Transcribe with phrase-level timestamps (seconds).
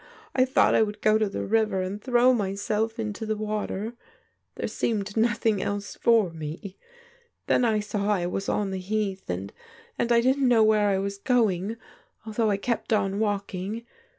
[0.33, 3.93] I thought I would go to the river and throw myself into the water....
[4.55, 6.75] There seemed nothing else for me.
[7.45, 9.53] Then I saw I was on the Heath, and—
[9.99, 11.77] ^and I didn't know where I was going,
[12.25, 13.85] although I kept on waMng.